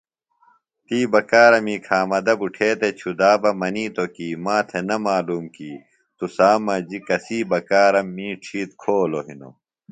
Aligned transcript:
تی 0.85 0.99
بکارمی 1.13 1.75
کھامدہ 1.85 2.33
بُٹھے 2.39 2.69
تھےۡ 2.79 2.95
چُھدا 2.99 3.31
بہ 3.41 3.49
منِیتوۡ 3.59 4.11
کی 4.15 4.27
ماتھےۡ 4.43 4.83
نہ 4.87 4.97
معلوم 5.05 5.45
کی 5.55 5.71
تُسام 6.17 6.59
مجیۡ 6.67 7.03
کسی 7.07 7.37
بکارم 7.51 8.07
می 8.15 8.27
ڇِھیتر 8.43 8.73
کھولوۡ 8.81 9.25
ہِنوۡ۔ 9.27 9.55